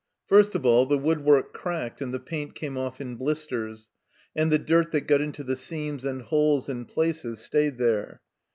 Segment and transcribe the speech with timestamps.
[0.31, 3.91] r First of all, the woodwork cracked and the paint came off in blisters,
[4.35, 8.21] and the dirt that got into the seams and holes and places stayed there.